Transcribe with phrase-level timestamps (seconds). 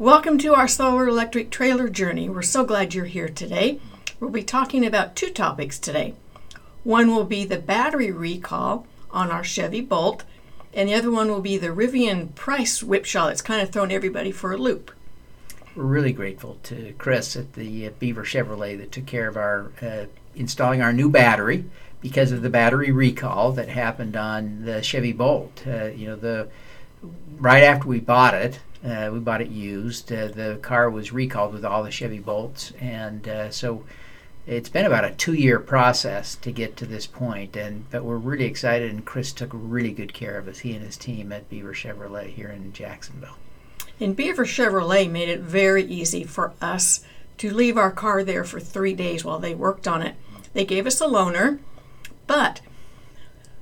[0.00, 2.28] Welcome to our solar electric trailer journey.
[2.28, 3.78] We're so glad you're here today.
[4.18, 6.14] We'll be talking about two topics today.
[6.82, 10.24] One will be the battery recall on our Chevy Bolt,
[10.72, 14.32] and the other one will be the Rivian Price whipshaw that's kind of thrown everybody
[14.32, 14.90] for a loop.
[15.76, 19.70] We're really grateful to Chris at the uh, Beaver Chevrolet that took care of our
[19.80, 21.66] uh, installing our new battery
[22.00, 25.62] because of the battery recall that happened on the Chevy Bolt.
[25.64, 26.48] Uh, you know, the
[27.38, 30.12] right after we bought it, uh, we bought it used.
[30.12, 33.84] Uh, the car was recalled with all the Chevy bolts, and uh, so
[34.46, 37.56] it's been about a two-year process to get to this point.
[37.56, 40.58] And but we're really excited, and Chris took really good care of us.
[40.60, 43.36] He and his team at Beaver Chevrolet here in Jacksonville.
[44.00, 47.04] And Beaver Chevrolet made it very easy for us
[47.38, 50.16] to leave our car there for three days while they worked on it.
[50.52, 51.58] They gave us a loaner,
[52.26, 52.60] but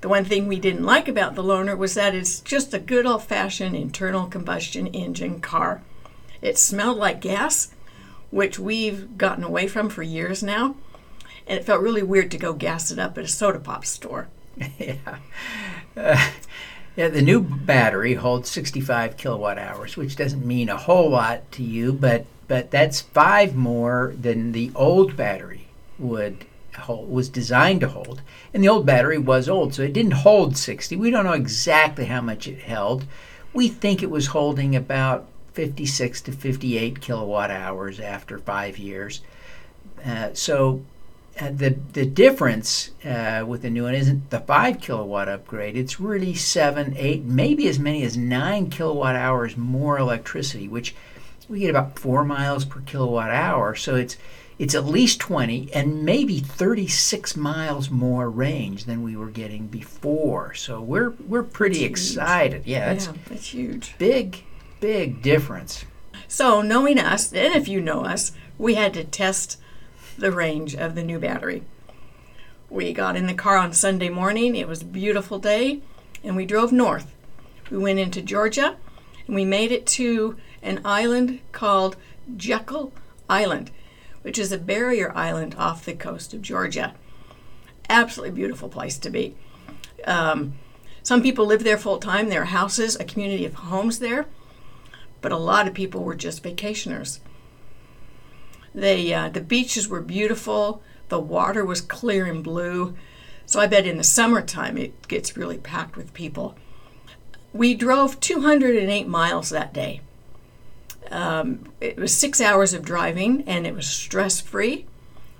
[0.00, 3.06] the one thing we didn't like about the loaner was that it's just a good
[3.06, 5.82] old fashioned internal combustion engine car.
[6.40, 7.74] It smelled like gas,
[8.30, 10.76] which we've gotten away from for years now,
[11.46, 14.28] and it felt really weird to go gas it up at a soda pop store.
[14.78, 15.18] yeah.
[15.96, 16.30] Uh,
[16.96, 21.62] yeah, the new battery holds 65 kilowatt hours, which doesn't mean a whole lot to
[21.62, 26.46] you, but but that's five more than the old battery would
[26.80, 28.22] hold, was designed to hold.
[28.52, 30.96] And the old battery was old, so it didn't hold 60.
[30.96, 33.04] We don't know exactly how much it held.
[33.52, 39.20] We think it was holding about 56 to 58 kilowatt hours after five years.
[40.04, 40.82] Uh, so
[41.40, 45.76] uh, the the difference uh, with the new one isn't the five kilowatt upgrade.
[45.76, 50.94] It's really seven, eight, maybe as many as nine kilowatt hours more electricity, which
[51.48, 53.74] we get about four miles per kilowatt hour.
[53.74, 54.16] So it's
[54.58, 60.54] it's at least 20 and maybe 36 miles more range than we were getting before.
[60.54, 62.66] So we're we're pretty That's excited.
[62.66, 63.94] Yeah, yeah, that's huge.
[63.98, 64.44] Big,
[64.80, 65.84] big difference.
[66.26, 69.58] So knowing us, and if you know us, we had to test
[70.18, 71.62] the range of the new battery.
[72.68, 74.54] We got in the car on Sunday morning.
[74.54, 75.80] It was a beautiful day,
[76.22, 77.14] and we drove north.
[77.70, 78.76] We went into Georgia,
[79.26, 81.96] and we made it to an island called
[82.36, 82.92] Jekyll
[83.28, 83.70] Island
[84.22, 86.94] which is a barrier island off the coast of Georgia.
[87.88, 89.34] Absolutely beautiful place to be.
[90.04, 90.54] Um,
[91.02, 92.28] some people live there full time.
[92.28, 94.26] There are houses, a community of homes there,
[95.20, 97.20] but a lot of people were just vacationers.
[98.74, 100.82] They, uh, the beaches were beautiful.
[101.08, 102.94] The water was clear and blue.
[103.46, 106.54] So I bet in the summertime it gets really packed with people.
[107.54, 110.02] We drove 208 miles that day.
[111.10, 114.86] Um, it was six hours of driving and it was stress free.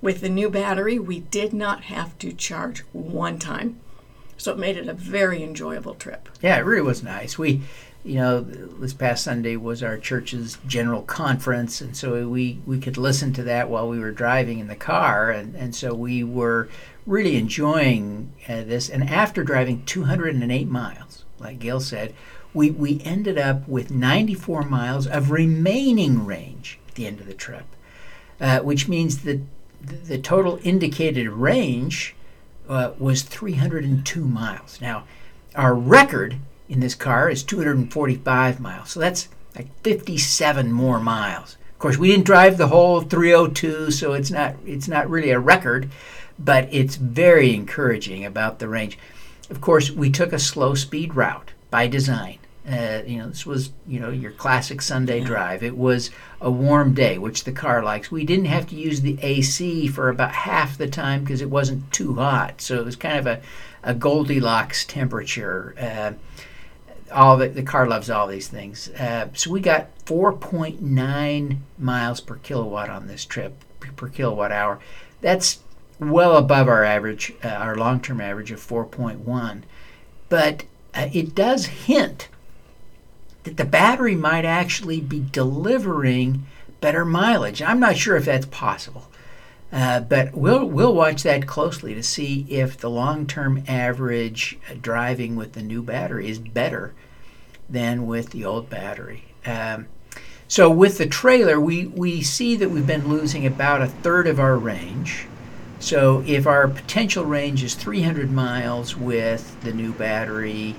[0.00, 3.80] With the new battery, we did not have to charge one time.
[4.36, 6.28] So it made it a very enjoyable trip.
[6.40, 7.38] Yeah, it really was nice.
[7.38, 7.62] We,
[8.04, 12.96] you know, this past Sunday was our church's general conference, and so we, we could
[12.96, 16.68] listen to that while we were driving in the car, and, and so we were
[17.06, 18.88] really enjoying uh, this.
[18.88, 22.14] And after driving 208 miles, like Gail said,
[22.54, 27.34] we, we ended up with 94 miles of remaining range at the end of the
[27.34, 27.64] trip,
[28.40, 29.40] uh, which means that
[29.82, 32.14] the total indicated range
[32.68, 34.80] uh, was 302 miles.
[34.80, 35.04] Now,
[35.54, 36.36] our record
[36.68, 41.56] in this car is 245 miles, so that's like 57 more miles.
[41.72, 45.38] Of course, we didn't drive the whole 302, so it's not it's not really a
[45.38, 45.90] record,
[46.38, 48.98] but it's very encouraging about the range.
[49.50, 52.38] Of course, we took a slow speed route by design.
[52.70, 55.64] Uh, you know, this was you know your classic Sunday drive.
[55.64, 56.10] It was
[56.40, 58.12] a warm day, which the car likes.
[58.12, 61.92] We didn't have to use the AC for about half the time because it wasn't
[61.92, 62.60] too hot.
[62.60, 63.40] So it was kind of a,
[63.82, 65.74] a Goldilocks temperature.
[65.76, 66.12] Uh,
[67.12, 68.88] all the, the car loves all these things.
[68.90, 73.64] Uh, so we got 4.9 miles per kilowatt on this trip
[73.96, 74.78] per kilowatt hour.
[75.20, 75.58] That's
[75.98, 79.62] well above our average, uh, our long-term average of 4.1.
[80.28, 80.64] But
[80.94, 82.28] uh, it does hint
[83.44, 86.46] that the battery might actually be delivering
[86.80, 87.62] better mileage.
[87.62, 89.08] I'm not sure if that's possible.
[89.72, 95.54] Uh, but we'll we'll watch that closely to see if the long-term average driving with
[95.54, 96.92] the new battery is better
[97.70, 99.24] than with the old battery.
[99.46, 99.86] Um,
[100.46, 104.38] so with the trailer, we we see that we've been losing about a third of
[104.38, 105.26] our range.
[105.82, 110.76] So if our potential range is 300 miles with the new battery,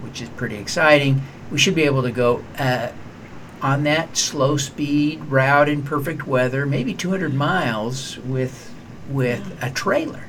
[0.00, 2.92] which is pretty exciting, we should be able to go uh,
[3.60, 8.70] on that slow speed route in perfect weather, maybe 200 miles with
[9.10, 10.24] with a trailer,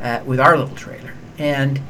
[0.00, 1.14] uh, with our little trailer.
[1.38, 1.80] And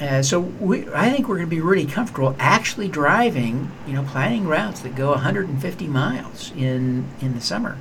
[0.00, 4.04] Uh, so we, I think we're going to be really comfortable actually driving, you know,
[4.04, 7.76] planning routes that go 150 miles in in the summer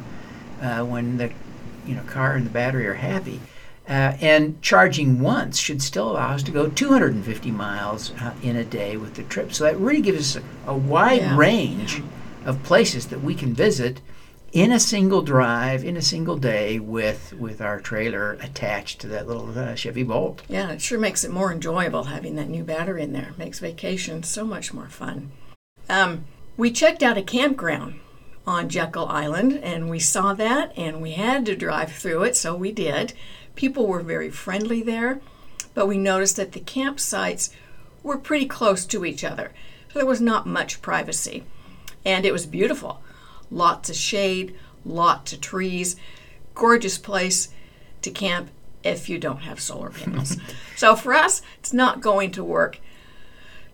[0.62, 1.30] uh, when the
[1.88, 3.39] you know car and the battery are happy.
[3.89, 8.66] Uh, and charging once should still allow us to go 250 miles uh, in a
[8.66, 9.54] day with the trip.
[9.54, 11.38] So that really gives us a, a wide Yeah.
[11.38, 12.04] range
[12.45, 14.01] of places that we can visit
[14.51, 19.25] in a single drive, in a single day, with with our trailer attached to that
[19.28, 20.42] little uh, Chevy Bolt.
[20.50, 23.33] Yeah, it sure makes it more enjoyable having that new battery in there.
[23.38, 25.31] Makes vacation so much more fun.
[25.90, 26.25] Um,
[26.57, 28.00] we checked out a campground
[28.48, 32.56] on Jekyll Island and we saw that and we had to drive through it, so
[32.56, 33.14] we did.
[33.56, 35.20] People were very friendly there,
[35.74, 37.50] but we noticed that the campsites
[38.02, 39.52] were pretty close to each other,
[39.92, 41.44] so there was not much privacy.
[42.06, 43.02] And it was beautiful.
[43.52, 44.56] Lots of shade,
[44.86, 45.98] lots of trees,
[46.56, 47.50] gorgeous place
[48.02, 48.50] to camp
[48.82, 50.38] if you don't have solar panels.
[50.78, 52.80] so for us, it's not going to work.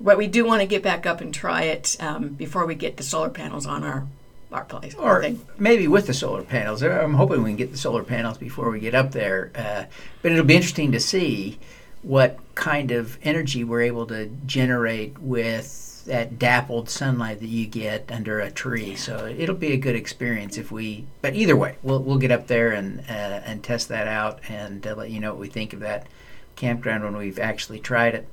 [0.01, 2.97] But we do want to get back up and try it um, before we get
[2.97, 4.07] the solar panels on our
[4.53, 4.95] our place.
[4.95, 5.25] Or
[5.57, 6.83] maybe with the solar panels.
[6.83, 9.51] I'm hoping we can get the solar panels before we get up there.
[9.55, 9.85] Uh,
[10.21, 11.59] but it'll be interesting to see
[12.01, 18.11] what kind of energy we're able to generate with that dappled sunlight that you get
[18.11, 18.95] under a tree.
[18.95, 21.05] So it'll be a good experience if we.
[21.21, 24.85] But either way, we'll we'll get up there and uh, and test that out and
[24.85, 26.07] uh, let you know what we think of that
[26.55, 28.27] campground when we've actually tried it.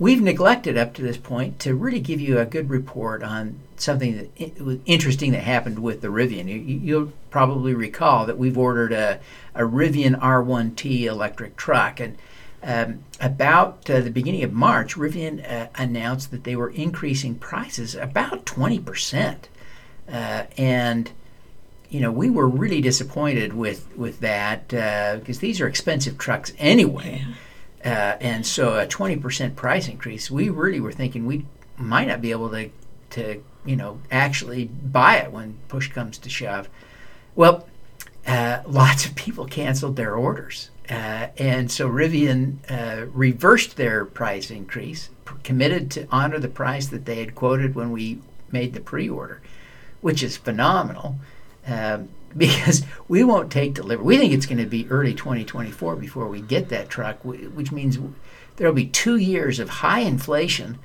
[0.00, 4.30] We've neglected up to this point to really give you a good report on something
[4.38, 6.46] that was interesting that happened with the Rivian.
[6.46, 9.18] You, you'll probably recall that we've ordered a,
[9.56, 12.16] a Rivian R1T electric truck, and
[12.62, 17.96] um, about uh, the beginning of March, Rivian uh, announced that they were increasing prices
[17.96, 19.36] about 20%.
[20.10, 21.10] Uh, and
[21.90, 27.24] you know, we were really disappointed with with that because these are expensive trucks anyway.
[27.88, 31.46] Uh, and so a 20% price increase, we really were thinking we
[31.78, 32.68] might not be able to,
[33.08, 36.68] to you know, actually buy it when push comes to shove.
[37.34, 37.66] Well,
[38.26, 40.68] uh, lots of people canceled their orders.
[40.90, 46.88] Uh, and so Rivian uh, reversed their price increase, p- committed to honor the price
[46.88, 48.18] that they had quoted when we
[48.52, 49.40] made the pre order,
[50.02, 51.16] which is phenomenal
[51.68, 54.04] um, because we won't take delivery.
[54.04, 57.98] We think it's going to be early 2024 before we get that truck, which means
[58.56, 60.78] there'll be two years of high inflation.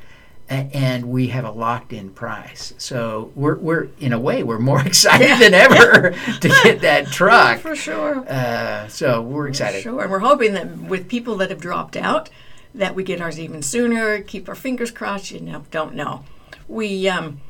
[0.49, 5.39] And we have a locked-in price, so we're, we're in a way we're more excited
[5.39, 7.59] than ever to get that truck.
[7.59, 8.29] For sure.
[8.29, 9.81] Uh, so we're excited.
[9.81, 10.01] Sure.
[10.01, 12.29] And we're hoping that with people that have dropped out,
[12.75, 14.21] that we get ours even sooner.
[14.21, 15.31] Keep our fingers crossed.
[15.31, 16.25] You know, don't know.
[16.67, 17.41] We um,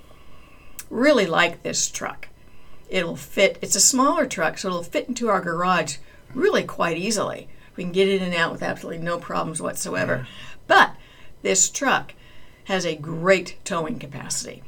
[0.89, 2.29] really like this truck.
[2.93, 3.57] It'll fit.
[3.59, 5.97] It's a smaller truck, so it'll fit into our garage
[6.35, 7.47] really quite easily.
[7.75, 10.27] We can get in and out with absolutely no problems whatsoever.
[10.67, 10.95] But
[11.41, 12.13] this truck
[12.65, 14.61] has a great towing capacity.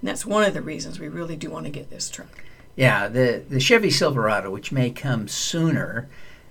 [0.00, 2.44] And that's one of the reasons we really do want to get this truck.
[2.76, 6.08] Yeah, the, the Chevy Silverado, which may come sooner,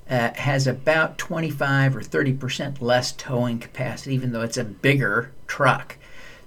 [0.10, 5.32] uh, has about 25 or 30 percent less towing capacity, even though it's a bigger
[5.48, 5.96] truck.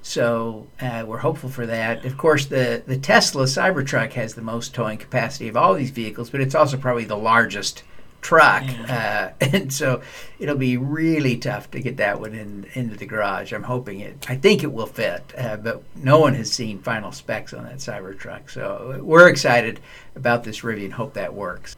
[0.02, 2.04] So uh, we're hopeful for that.
[2.04, 6.30] Of course, the, the Tesla Cybertruck has the most towing capacity of all these vehicles,
[6.30, 7.82] but it's also probably the largest
[8.20, 8.62] truck.
[8.88, 10.02] Uh, and so
[10.38, 13.52] it'll be really tough to get that one in, into the garage.
[13.52, 17.12] I'm hoping it, I think it will fit, uh, but no one has seen final
[17.12, 18.50] specs on that Cybertruck.
[18.50, 19.80] So we're excited
[20.14, 20.92] about this Rivian.
[20.92, 21.76] Hope that works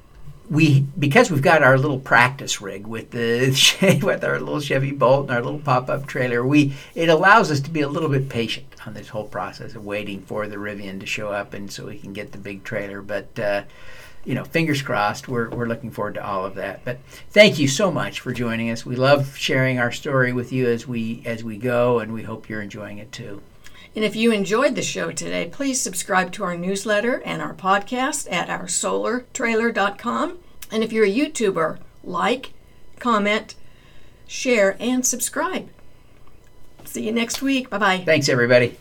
[0.50, 5.28] we because we've got our little practice rig with the with our little Chevy Bolt
[5.28, 8.66] and our little pop-up trailer, we it allows us to be a little bit patient
[8.84, 11.98] on this whole process of waiting for the Rivian to show up and so we
[11.98, 13.00] can get the big trailer.
[13.00, 13.62] But uh,
[14.24, 15.28] you know, fingers crossed.
[15.28, 16.84] We're we're looking forward to all of that.
[16.84, 16.98] But
[17.30, 18.84] thank you so much for joining us.
[18.84, 22.48] We love sharing our story with you as we as we go, and we hope
[22.48, 23.40] you're enjoying it too.
[23.96, 28.30] And if you enjoyed the show today, please subscribe to our newsletter and our podcast
[28.30, 30.38] at oursolartrailer.com.
[30.70, 32.52] And if you're a YouTuber, like,
[33.00, 33.56] comment,
[34.26, 35.68] share, and subscribe.
[36.84, 37.68] See you next week.
[37.68, 37.98] Bye bye.
[37.98, 38.79] Thanks, everybody.